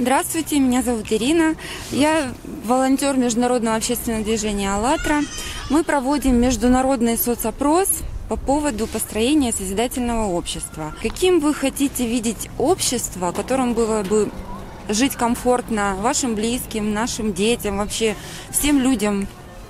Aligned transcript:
Здравствуйте, 0.00 0.60
меня 0.60 0.82
зовут 0.82 1.10
Ирина. 1.10 1.56
Я 1.90 2.32
волонтер 2.64 3.16
международного 3.16 3.74
общественного 3.74 4.22
движения 4.22 4.72
«АЛЛАТРА». 4.72 5.22
Мы 5.70 5.82
проводим 5.82 6.36
международный 6.36 7.18
соцопрос 7.18 7.88
по 8.28 8.36
поводу 8.36 8.86
построения 8.86 9.52
созидательного 9.52 10.28
общества. 10.28 10.94
Каким 11.02 11.40
вы 11.40 11.52
хотите 11.52 12.06
видеть 12.06 12.48
общество, 12.58 13.32
в 13.32 13.34
котором 13.34 13.74
было 13.74 14.04
бы 14.04 14.30
жить 14.88 15.16
комфортно 15.16 15.96
вашим 15.96 16.36
близким, 16.36 16.94
нашим 16.94 17.32
детям, 17.32 17.78
вообще 17.78 18.14
всем 18.52 18.78
людям 18.78 19.26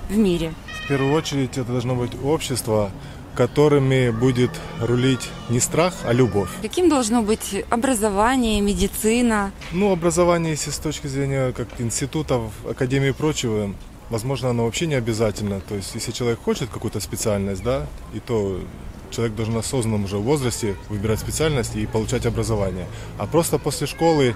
в 0.09 0.17
мире? 0.17 0.53
В 0.85 0.87
первую 0.89 1.13
очередь 1.13 1.57
это 1.57 1.71
должно 1.71 1.95
быть 1.95 2.11
общество, 2.23 2.91
которыми 3.35 4.09
будет 4.09 4.51
рулить 4.81 5.29
не 5.49 5.59
страх, 5.59 5.93
а 6.05 6.13
любовь. 6.13 6.49
Каким 6.61 6.89
должно 6.89 7.21
быть 7.21 7.63
образование, 7.69 8.61
медицина? 8.61 9.51
Ну, 9.71 9.91
образование, 9.91 10.51
если 10.51 10.71
с 10.71 10.77
точки 10.77 11.07
зрения 11.07 11.51
как 11.53 11.67
институтов, 11.79 12.51
академии 12.69 13.09
и 13.09 13.13
прочего, 13.13 13.73
возможно, 14.09 14.49
оно 14.49 14.65
вообще 14.65 14.87
не 14.87 14.95
обязательно. 14.95 15.61
То 15.61 15.75
есть, 15.75 15.95
если 15.95 16.11
человек 16.11 16.39
хочет 16.41 16.69
какую-то 16.69 16.99
специальность, 16.99 17.63
да, 17.63 17.87
и 18.13 18.19
то 18.19 18.59
человек 19.11 19.35
должен 19.35 19.57
осознанном 19.57 20.05
уже 20.05 20.17
возрасте 20.17 20.75
выбирать 20.89 21.19
специальность 21.19 21.75
и 21.75 21.85
получать 21.85 22.25
образование. 22.25 22.87
А 23.17 23.25
просто 23.25 23.57
после 23.57 23.87
школы 23.87 24.35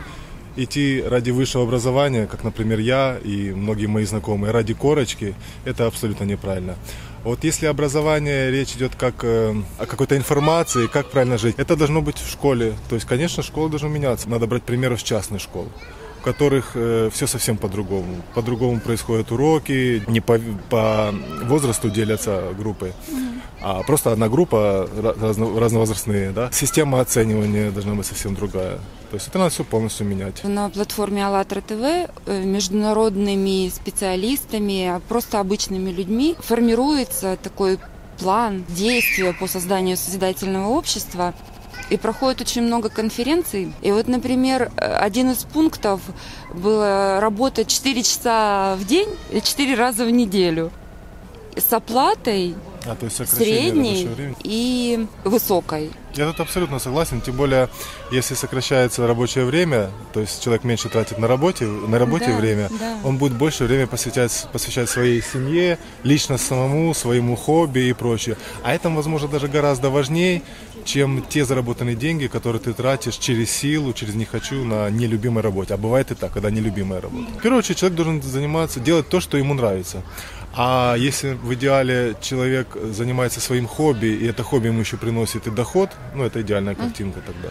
идти 0.56 1.04
ради 1.06 1.32
высшего 1.32 1.64
образования, 1.64 2.28
как, 2.28 2.44
например, 2.44 2.80
я 2.80 3.18
и 3.24 3.52
многие 3.52 3.88
мои 3.88 4.06
знакомые, 4.06 4.52
ради 4.52 4.74
корочки, 4.74 5.36
это 5.66 5.88
абсолютно 5.88 6.26
неправильно. 6.26 6.76
Вот 7.24 7.46
если 7.46 7.68
образование, 7.68 8.52
речь 8.52 8.74
идет 8.74 8.96
как 8.96 9.24
э, 9.24 9.56
о 9.80 9.86
какой-то 9.86 10.18
информации, 10.18 10.88
как 10.88 11.10
правильно 11.10 11.38
жить, 11.38 11.56
это 11.58 11.78
должно 11.78 12.02
быть 12.02 12.18
в 12.18 12.30
школе. 12.30 12.74
То 12.90 12.96
есть, 12.96 13.08
конечно, 13.08 13.42
школа 13.42 13.70
должна 13.70 13.88
меняться. 13.88 14.30
Надо 14.30 14.46
брать 14.46 14.64
примеры 14.64 14.98
с 14.98 15.04
частной 15.04 15.40
школы 15.40 15.70
в 16.20 16.26
которых 16.26 16.72
э, 16.76 17.10
все 17.12 17.28
совсем 17.28 17.58
по-другому. 17.58 18.24
По-другому 18.34 18.80
происходят 18.80 19.30
уроки, 19.34 20.02
не 20.08 20.22
по, 20.22 20.40
по 20.70 21.14
возрасту 21.44 21.90
делятся 21.90 22.54
группы, 22.58 22.94
а 23.64 23.82
просто 23.84 24.12
одна 24.12 24.28
группа 24.28 24.90
разно, 25.20 25.60
разновозрастные. 25.60 26.32
Да? 26.32 26.52
Система 26.52 27.00
оценивания 27.00 27.72
должна 27.72 27.94
быть 27.96 28.06
совсем 28.06 28.36
другая. 28.36 28.78
То 29.10 29.16
есть 29.16 29.28
это 29.28 29.40
надо 29.40 29.52
все 29.52 29.64
полностью 29.64 30.06
менять. 30.06 30.44
На 30.44 30.70
платформе 30.70 31.26
АЛЛАТРА 31.26 31.62
ТВ 31.62 31.72
э, 32.26 32.44
международными 32.44 33.70
специалистами, 33.70 35.00
просто 35.08 35.40
обычными 35.40 35.92
людьми 35.92 36.36
формируется 36.40 37.38
такой 37.42 37.80
план 38.20 38.66
действия 38.70 39.34
по 39.34 39.48
созданию 39.48 39.98
созидательного 39.98 40.68
общества 40.68 41.34
и 41.90 41.98
проходит 41.98 42.42
очень 42.42 42.64
много 42.64 42.90
конференций. 42.90 43.74
И 43.82 43.92
вот, 43.92 44.08
например, 44.08 44.72
один 44.78 45.32
из 45.32 45.44
пунктов 45.44 46.02
было 46.54 47.20
работать 47.20 47.68
4 47.68 48.04
часа 48.04 48.76
в 48.78 48.86
день 48.86 49.10
и 49.32 49.42
4 49.42 49.76
раза 49.76 50.06
в 50.06 50.12
неделю 50.12 50.72
с 51.56 51.72
оплатой 51.72 52.56
а, 52.86 52.96
то 52.96 53.06
есть 53.06 53.28
средней 53.30 54.36
и 54.44 55.06
высокой. 55.24 55.92
Я 56.16 56.28
тут 56.28 56.40
абсолютно 56.42 56.78
согласен, 56.78 57.22
тем 57.22 57.36
более, 57.36 57.70
если 58.12 58.36
сокращается 58.36 59.08
рабочее 59.08 59.46
время, 59.46 59.90
то 60.14 60.20
есть 60.20 60.44
человек 60.44 60.64
меньше 60.64 60.88
тратит 60.90 61.18
на 61.18 61.28
работе, 61.28 61.66
на 61.66 61.98
работе 61.98 62.28
да, 62.28 62.38
время, 62.38 62.70
да. 62.80 63.00
он 63.04 63.18
будет 63.18 63.34
больше 63.34 63.64
времени 63.64 63.86
посвящать, 63.86 64.48
посвящать 64.52 64.90
своей 64.90 65.24
семье, 65.24 65.80
лично 66.04 66.38
самому, 66.38 66.94
своему 66.94 67.36
хобби 67.36 67.80
и 67.80 67.94
прочее. 67.94 68.38
А 68.64 68.76
это, 68.76 68.92
возможно, 68.92 69.28
даже 69.28 69.48
гораздо 69.48 69.90
важнее, 69.90 70.44
чем 70.86 71.24
те 71.28 71.46
заработанные 71.46 71.96
деньги, 71.96 72.28
которые 72.28 72.62
ты 72.62 72.74
тратишь 72.74 73.16
через 73.16 73.50
силу, 73.50 73.94
через 73.94 74.14
не 74.14 74.26
хочу 74.26 74.64
на 74.64 74.90
нелюбимой 74.92 75.42
работе. 75.42 75.74
А 75.74 75.78
бывает 75.78 76.12
и 76.12 76.16
так, 76.16 76.32
когда 76.32 76.52
нелюбимая 76.52 77.02
работа. 77.02 77.26
В 77.40 77.42
первую 77.42 77.60
очередь, 77.60 77.80
человек 77.80 77.96
должен 77.96 78.22
заниматься, 78.22 78.80
делать 78.80 79.10
то, 79.10 79.20
что 79.20 79.38
ему 79.38 79.54
нравится. 79.56 80.04
А 80.56 80.96
если 80.96 81.34
в 81.34 81.52
идеале 81.56 82.16
человек 82.22 82.78
занимается 82.92 83.40
своим 83.42 83.68
хобби, 83.68 84.08
и 84.08 84.28
это 84.28 84.44
хобби 84.44 84.68
ему 84.68 84.82
еще 84.82 84.98
приносит 84.98 85.48
и 85.48 85.50
доход, 85.50 85.90
ну, 86.16 86.24
это 86.24 86.42
идеальная 86.42 86.76
картинка 86.76 87.20
тогда. 87.26 87.50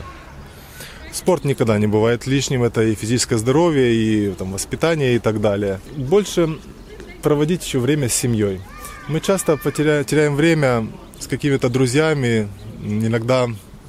Спорт 1.12 1.44
никогда 1.44 1.78
не 1.78 1.86
бывает 1.86 2.26
лишним, 2.26 2.62
это 2.62 2.82
и 2.82 2.94
физическое 2.94 3.36
здоровье, 3.36 3.92
и 3.92 4.30
там, 4.32 4.52
воспитание 4.52 5.16
и 5.16 5.18
так 5.18 5.40
далее. 5.40 5.78
Больше 5.94 6.58
проводить 7.22 7.64
еще 7.64 7.80
время 7.80 8.08
с 8.08 8.14
семьей. 8.14 8.60
Мы 9.08 9.20
часто 9.20 9.56
потеряем, 9.56 10.04
теряем 10.04 10.36
время 10.36 10.86
с 11.18 11.26
какими-то 11.26 11.68
друзьями, 11.68 12.48
иногда 12.82 13.46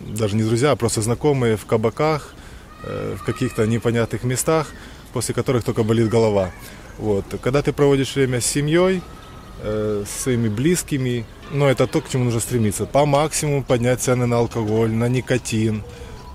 даже 0.07 0.35
не 0.35 0.43
друзья, 0.43 0.71
а 0.71 0.75
просто 0.75 1.01
знакомые 1.01 1.55
в 1.55 1.65
кабаках, 1.65 2.33
э, 2.83 3.15
в 3.19 3.23
каких-то 3.23 3.65
непонятных 3.65 4.23
местах, 4.23 4.71
после 5.13 5.33
которых 5.33 5.63
только 5.63 5.83
болит 5.83 6.09
голова. 6.09 6.51
Вот. 6.97 7.25
Когда 7.41 7.61
ты 7.61 7.73
проводишь 7.73 8.15
время 8.15 8.41
с 8.41 8.45
семьей, 8.45 9.01
э, 9.63 10.03
с 10.05 10.23
своими 10.23 10.49
близкими, 10.49 11.25
ну, 11.51 11.65
это 11.65 11.87
то, 11.87 12.01
к 12.01 12.09
чему 12.09 12.25
нужно 12.25 12.39
стремиться. 12.39 12.85
По 12.85 13.05
максимуму 13.05 13.63
поднять 13.63 14.01
цены 14.01 14.25
на 14.25 14.37
алкоголь, 14.37 14.91
на 14.91 15.07
никотин, 15.09 15.83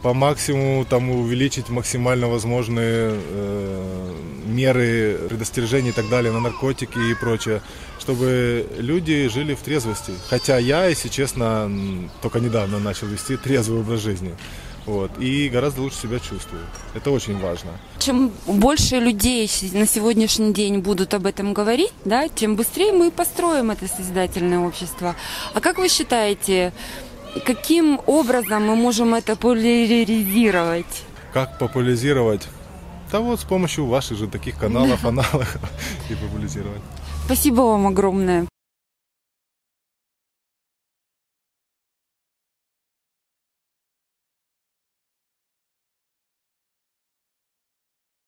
по 0.02 0.14
максимуму 0.14 0.84
там 0.84 1.10
увеличить 1.10 1.68
максимально 1.68 2.28
возможные 2.28 3.14
э, 3.14 4.12
меры 4.46 5.18
предостережения 5.28 5.90
и 5.90 5.92
так 5.92 6.08
далее 6.08 6.32
на 6.32 6.40
наркотики 6.40 6.98
и 7.10 7.14
прочее, 7.14 7.62
чтобы 7.98 8.66
люди 8.78 9.28
жили 9.28 9.54
в 9.54 9.60
трезвости. 9.60 10.12
Хотя 10.28 10.58
я, 10.58 10.86
если 10.86 11.08
честно, 11.08 11.70
только 12.22 12.40
недавно 12.40 12.78
начал 12.78 13.08
вести 13.08 13.36
трезвый 13.36 13.80
образ 13.80 14.00
жизни. 14.00 14.34
Вот, 14.88 15.10
и 15.18 15.50
гораздо 15.50 15.82
лучше 15.82 15.98
себя 15.98 16.18
чувствую. 16.18 16.62
Это 16.94 17.10
очень 17.10 17.38
важно. 17.38 17.72
Чем 17.98 18.32
больше 18.46 18.96
людей 18.96 19.50
на 19.74 19.86
сегодняшний 19.86 20.54
день 20.54 20.78
будут 20.78 21.12
об 21.12 21.26
этом 21.26 21.52
говорить, 21.52 21.92
да, 22.06 22.26
тем 22.28 22.56
быстрее 22.56 22.92
мы 22.92 23.10
построим 23.10 23.70
это 23.70 23.86
созидательное 23.86 24.60
общество. 24.60 25.14
А 25.52 25.60
как 25.60 25.76
вы 25.76 25.90
считаете, 25.90 26.72
каким 27.44 28.00
образом 28.06 28.66
мы 28.66 28.76
можем 28.76 29.14
это 29.14 29.36
популяризировать? 29.36 31.04
Как 31.34 31.58
популяризировать? 31.58 32.48
Да 33.12 33.20
вот 33.20 33.40
с 33.40 33.44
помощью 33.44 33.84
ваших 33.84 34.16
же 34.16 34.26
таких 34.26 34.58
каналов, 34.58 35.04
аналогов 35.04 35.58
и 36.08 36.14
популяризировать. 36.14 36.80
Спасибо 37.26 37.60
вам 37.60 37.88
огромное. 37.88 38.47